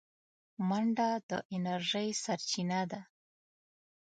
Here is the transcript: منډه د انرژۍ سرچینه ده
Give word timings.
منډه 0.67 1.09
د 1.29 1.31
انرژۍ 1.55 2.09
سرچینه 2.23 2.81
ده 2.91 3.01